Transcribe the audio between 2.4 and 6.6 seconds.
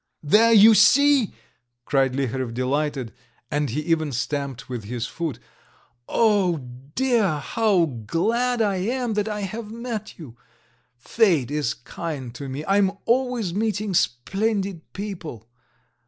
delighted, and he even stamped with his foot. "Oh